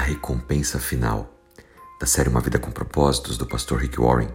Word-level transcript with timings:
recompensa 0.00 0.78
final. 0.78 1.36
Da 2.00 2.06
série 2.06 2.28
Uma 2.28 2.40
Vida 2.40 2.58
com 2.58 2.70
Propósitos, 2.70 3.36
do 3.36 3.46
pastor 3.46 3.80
Rick 3.80 4.00
Warren, 4.00 4.30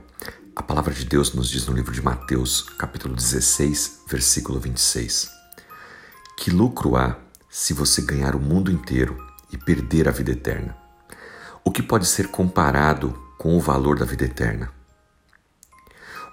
a 0.55 0.63
palavra 0.63 0.93
de 0.93 1.03
Deus 1.03 1.33
nos 1.33 1.49
diz 1.49 1.65
no 1.65 1.73
livro 1.73 1.91
de 1.91 2.01
Mateus, 2.01 2.61
capítulo 2.61 3.15
16, 3.15 4.03
versículo 4.07 4.59
26. 4.59 5.29
Que 6.37 6.51
lucro 6.51 6.95
há 6.95 7.17
se 7.49 7.73
você 7.73 8.01
ganhar 8.01 8.35
o 8.35 8.39
mundo 8.39 8.71
inteiro 8.71 9.17
e 9.51 9.57
perder 9.57 10.07
a 10.07 10.11
vida 10.11 10.31
eterna? 10.31 10.77
O 11.63 11.71
que 11.71 11.83
pode 11.83 12.05
ser 12.05 12.27
comparado 12.27 13.17
com 13.37 13.57
o 13.57 13.59
valor 13.59 13.97
da 13.99 14.05
vida 14.05 14.25
eterna? 14.25 14.71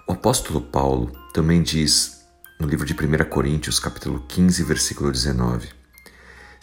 O 0.07 0.13
apóstolo 0.13 0.61
Paulo 0.61 1.11
também 1.33 1.61
diz 1.61 2.23
no 2.59 2.67
livro 2.67 2.85
de 2.85 2.93
1 2.93 3.29
Coríntios, 3.29 3.79
capítulo 3.79 4.23
15, 4.27 4.63
versículo 4.63 5.11
19: 5.11 5.82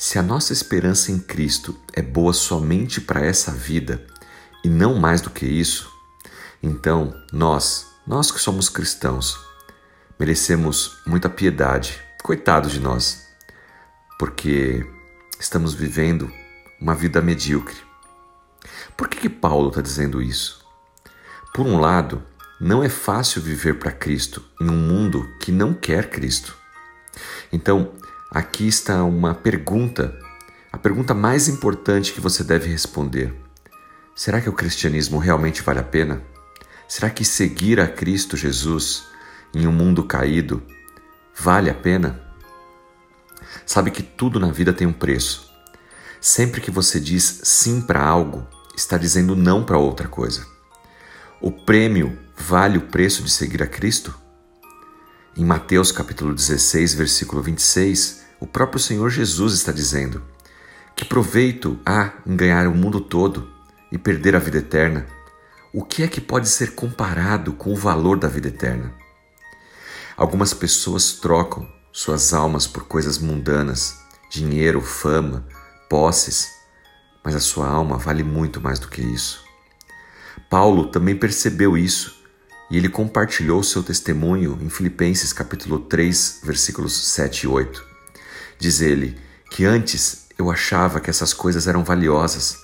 Se 0.02 0.18
a 0.18 0.22
nossa 0.22 0.54
esperança 0.54 1.12
em 1.12 1.18
Cristo 1.18 1.76
é 1.92 2.00
boa 2.00 2.32
somente 2.32 3.02
para 3.02 3.22
essa 3.22 3.52
vida 3.52 4.02
e 4.64 4.68
não 4.70 4.98
mais 4.98 5.20
do 5.20 5.28
que 5.28 5.44
isso, 5.44 5.92
então 6.62 7.14
nós, 7.30 7.86
nós 8.06 8.30
que 8.30 8.40
somos 8.40 8.70
cristãos, 8.70 9.38
merecemos 10.18 10.96
muita 11.06 11.28
piedade. 11.28 12.00
Coitados 12.22 12.72
de 12.72 12.80
nós, 12.80 13.28
porque 14.18 14.82
estamos 15.38 15.74
vivendo 15.74 16.32
uma 16.80 16.94
vida 16.94 17.20
medíocre. 17.20 17.76
Por 18.96 19.06
que, 19.06 19.18
que 19.18 19.28
Paulo 19.28 19.68
está 19.68 19.82
dizendo 19.82 20.22
isso? 20.22 20.66
Por 21.52 21.66
um 21.66 21.78
lado, 21.78 22.22
não 22.58 22.82
é 22.82 22.88
fácil 22.88 23.42
viver 23.42 23.78
para 23.78 23.92
Cristo 23.92 24.42
em 24.62 24.70
um 24.70 24.78
mundo 24.78 25.28
que 25.38 25.52
não 25.52 25.74
quer 25.74 26.08
Cristo. 26.08 26.56
Então, 27.52 27.92
aqui 28.30 28.68
está 28.68 29.02
uma 29.02 29.34
pergunta, 29.34 30.16
a 30.70 30.78
pergunta 30.78 31.12
mais 31.12 31.48
importante 31.48 32.12
que 32.12 32.20
você 32.20 32.44
deve 32.44 32.70
responder. 32.70 33.34
Será 34.14 34.40
que 34.40 34.48
o 34.48 34.52
cristianismo 34.52 35.18
realmente 35.18 35.62
vale 35.62 35.80
a 35.80 35.84
pena? 35.84 36.22
Será 36.86 37.10
que 37.10 37.24
seguir 37.24 37.80
a 37.80 37.88
Cristo 37.88 38.36
Jesus 38.36 39.04
em 39.52 39.66
um 39.66 39.72
mundo 39.72 40.04
caído 40.04 40.62
vale 41.34 41.70
a 41.70 41.74
pena? 41.74 42.20
Sabe 43.66 43.90
que 43.90 44.02
tudo 44.02 44.38
na 44.38 44.52
vida 44.52 44.72
tem 44.72 44.86
um 44.86 44.92
preço. 44.92 45.50
Sempre 46.20 46.60
que 46.60 46.70
você 46.70 47.00
diz 47.00 47.40
sim 47.42 47.80
para 47.80 48.04
algo, 48.04 48.46
está 48.76 48.96
dizendo 48.96 49.34
não 49.34 49.64
para 49.64 49.78
outra 49.78 50.06
coisa. 50.06 50.46
O 51.40 51.50
prêmio 51.50 52.16
vale 52.36 52.78
o 52.78 52.82
preço 52.82 53.22
de 53.22 53.30
seguir 53.30 53.62
a 53.62 53.66
Cristo? 53.66 54.14
Em 55.36 55.44
Mateus 55.44 55.90
capítulo 55.90 56.34
16, 56.34 56.94
versículo 56.94 57.40
26, 57.40 58.19
o 58.40 58.46
próprio 58.46 58.80
Senhor 58.80 59.10
Jesus 59.10 59.52
está 59.52 59.70
dizendo: 59.70 60.22
Que 60.96 61.04
proveito 61.04 61.78
há 61.84 62.12
em 62.26 62.34
ganhar 62.34 62.66
o 62.66 62.74
mundo 62.74 63.00
todo 63.00 63.48
e 63.92 63.98
perder 63.98 64.34
a 64.34 64.38
vida 64.38 64.58
eterna? 64.58 65.06
O 65.72 65.84
que 65.84 66.02
é 66.02 66.08
que 66.08 66.20
pode 66.20 66.48
ser 66.48 66.74
comparado 66.74 67.52
com 67.52 67.72
o 67.72 67.76
valor 67.76 68.18
da 68.18 68.26
vida 68.26 68.48
eterna? 68.48 68.92
Algumas 70.16 70.52
pessoas 70.52 71.12
trocam 71.12 71.68
suas 71.92 72.32
almas 72.32 72.66
por 72.66 72.84
coisas 72.84 73.18
mundanas, 73.18 73.98
dinheiro, 74.30 74.80
fama, 74.80 75.46
posses, 75.88 76.48
mas 77.22 77.36
a 77.36 77.40
sua 77.40 77.68
alma 77.68 77.98
vale 77.98 78.24
muito 78.24 78.60
mais 78.60 78.78
do 78.78 78.88
que 78.88 79.02
isso. 79.02 79.44
Paulo 80.48 80.86
também 80.86 81.14
percebeu 81.14 81.76
isso 81.76 82.20
e 82.70 82.76
ele 82.76 82.88
compartilhou 82.88 83.62
seu 83.62 83.82
testemunho 83.82 84.58
em 84.60 84.68
Filipenses 84.68 85.32
capítulo 85.32 85.80
3, 85.80 86.40
versículos 86.44 86.96
7 87.12 87.44
e 87.44 87.46
8. 87.46 87.89
Diz 88.60 88.82
ele 88.82 89.18
que 89.50 89.64
antes 89.64 90.26
eu 90.38 90.50
achava 90.50 91.00
que 91.00 91.08
essas 91.10 91.32
coisas 91.32 91.66
eram 91.66 91.82
valiosas, 91.82 92.58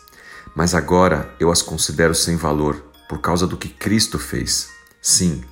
mas 0.54 0.74
agora 0.74 1.34
eu 1.40 1.50
as 1.50 1.62
considero 1.62 2.14
sem 2.14 2.36
valor 2.36 2.76
por 3.08 3.20
causa 3.20 3.46
do 3.46 3.56
que 3.56 3.68
Cristo 3.68 4.18
fez. 4.18 4.68
Sim, 5.00 5.42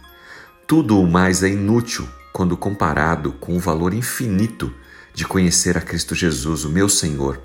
tudo 0.67 1.01
o 1.01 1.11
mais 1.11 1.43
é 1.43 1.49
inútil 1.49 2.07
quando 2.33 2.57
comparado 2.57 3.33
com 3.33 3.57
o 3.57 3.61
valor 3.61 3.95
infinito 3.95 4.73
de 5.15 5.25
conhecer 5.25 5.79
a 5.79 5.81
Cristo 5.81 6.15
Jesus, 6.15 6.65
o 6.65 6.71
meu 6.71 6.89
Senhor. 6.89 7.41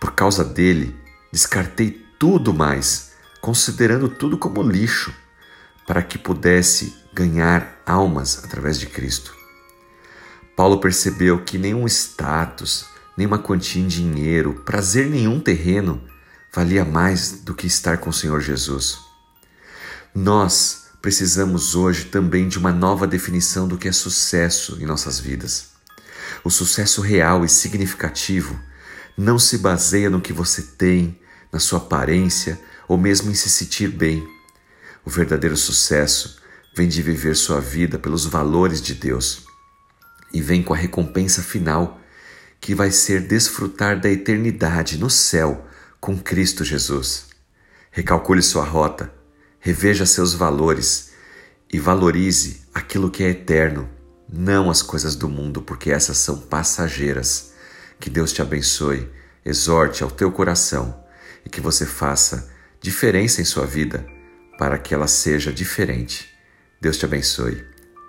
Por 0.00 0.12
causa 0.12 0.42
dele, 0.42 0.96
descartei 1.30 2.02
tudo 2.18 2.54
mais 2.54 3.12
considerando 3.42 4.08
tudo 4.08 4.38
como 4.38 4.62
lixo, 4.62 5.12
para 5.84 6.00
que 6.00 6.16
pudesse 6.16 6.94
ganhar 7.12 7.82
almas 7.84 8.42
através 8.44 8.78
de 8.78 8.86
Cristo. 8.86 9.41
Paulo 10.54 10.78
percebeu 10.78 11.42
que 11.42 11.56
nenhum 11.56 11.86
status, 11.86 12.84
nenhuma 13.16 13.38
quantia 13.38 13.80
em 13.80 13.88
dinheiro, 13.88 14.62
prazer 14.66 15.08
nenhum 15.08 15.40
terreno 15.40 16.02
valia 16.54 16.84
mais 16.84 17.40
do 17.40 17.54
que 17.54 17.66
estar 17.66 17.96
com 17.96 18.10
o 18.10 18.12
Senhor 18.12 18.40
Jesus. 18.40 18.98
Nós 20.14 20.88
precisamos 21.00 21.74
hoje 21.74 22.04
também 22.04 22.48
de 22.48 22.58
uma 22.58 22.70
nova 22.70 23.06
definição 23.06 23.66
do 23.66 23.78
que 23.78 23.88
é 23.88 23.92
sucesso 23.92 24.76
em 24.78 24.84
nossas 24.84 25.18
vidas. 25.18 25.68
O 26.44 26.50
sucesso 26.50 27.00
real 27.00 27.44
e 27.44 27.48
significativo 27.48 28.58
não 29.16 29.38
se 29.38 29.56
baseia 29.56 30.10
no 30.10 30.20
que 30.20 30.34
você 30.34 30.62
tem, 30.62 31.18
na 31.50 31.58
sua 31.58 31.78
aparência 31.78 32.60
ou 32.86 32.98
mesmo 32.98 33.30
em 33.30 33.34
se 33.34 33.48
sentir 33.48 33.88
bem. 33.88 34.26
O 35.02 35.08
verdadeiro 35.08 35.56
sucesso 35.56 36.36
vem 36.76 36.88
de 36.88 37.00
viver 37.00 37.36
sua 37.36 37.60
vida 37.60 37.98
pelos 37.98 38.26
valores 38.26 38.82
de 38.82 38.94
Deus 38.94 39.46
e 40.32 40.40
vem 40.40 40.62
com 40.62 40.72
a 40.72 40.76
recompensa 40.76 41.42
final, 41.42 42.00
que 42.60 42.74
vai 42.74 42.90
ser 42.90 43.20
desfrutar 43.20 44.00
da 44.00 44.10
eternidade 44.10 44.96
no 44.98 45.10
céu 45.10 45.66
com 46.00 46.18
Cristo 46.18 46.64
Jesus. 46.64 47.26
Recalcule 47.90 48.42
sua 48.42 48.64
rota, 48.64 49.12
reveja 49.60 50.06
seus 50.06 50.34
valores 50.34 51.12
e 51.72 51.78
valorize 51.78 52.62
aquilo 52.74 53.10
que 53.10 53.22
é 53.24 53.30
eterno, 53.30 53.88
não 54.28 54.70
as 54.70 54.82
coisas 54.82 55.14
do 55.14 55.28
mundo, 55.28 55.62
porque 55.62 55.90
essas 55.90 56.16
são 56.18 56.38
passageiras. 56.38 57.52
Que 58.00 58.10
Deus 58.10 58.32
te 58.32 58.42
abençoe, 58.42 59.08
exorte 59.44 60.02
ao 60.02 60.10
teu 60.10 60.32
coração 60.32 61.02
e 61.44 61.48
que 61.48 61.60
você 61.60 61.86
faça 61.86 62.50
diferença 62.80 63.40
em 63.40 63.44
sua 63.44 63.66
vida 63.66 64.04
para 64.58 64.78
que 64.78 64.94
ela 64.94 65.06
seja 65.06 65.52
diferente. 65.52 66.28
Deus 66.80 66.96
te 66.96 67.04
abençoe. 67.04 67.64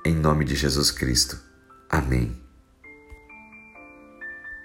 Em 0.06 0.16
nome 0.16 0.44
de 0.44 0.56
Jesus 0.56 0.92
Cristo. 0.92 1.53
Amém. 1.94 2.43